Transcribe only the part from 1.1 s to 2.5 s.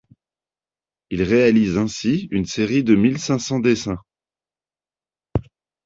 Il réalise ainsi une